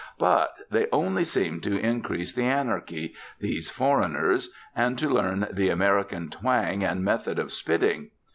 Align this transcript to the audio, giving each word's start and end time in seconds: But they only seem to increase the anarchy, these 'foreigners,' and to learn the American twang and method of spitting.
But 0.17 0.55
they 0.71 0.87
only 0.91 1.23
seem 1.23 1.61
to 1.61 1.77
increase 1.77 2.33
the 2.33 2.41
anarchy, 2.45 3.13
these 3.39 3.69
'foreigners,' 3.69 4.49
and 4.75 4.97
to 4.97 5.07
learn 5.07 5.47
the 5.51 5.69
American 5.69 6.27
twang 6.31 6.83
and 6.83 7.03
method 7.05 7.37
of 7.37 7.51
spitting. 7.51 8.09